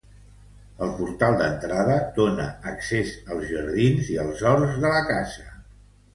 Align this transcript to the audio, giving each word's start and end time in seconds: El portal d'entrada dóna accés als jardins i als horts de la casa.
El 0.85 0.93
portal 1.01 1.37
d'entrada 1.41 1.97
dóna 2.15 2.47
accés 2.73 3.13
als 3.37 3.45
jardins 3.53 4.11
i 4.17 4.19
als 4.27 4.43
horts 4.55 4.83
de 4.87 4.97
la 4.97 5.07
casa. 5.13 5.49